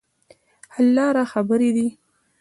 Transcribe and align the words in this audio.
حل 0.73 0.85
لاره 0.97 1.23
خبرې 1.33 1.69
دي. 1.75 1.87